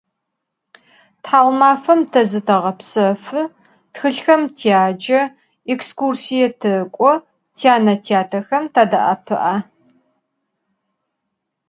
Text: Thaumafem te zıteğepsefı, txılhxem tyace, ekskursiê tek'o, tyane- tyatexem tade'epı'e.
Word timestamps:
Thaumafem 1.25 2.01
te 2.11 2.21
zıteğepsefı, 2.31 3.41
txılhxem 3.93 4.41
tyace, 4.57 5.21
ekskursiê 5.73 6.47
tek'o, 6.61 7.13
tyane- 7.55 7.95
tyatexem 8.05 8.65
tade'epı'e. 8.73 9.55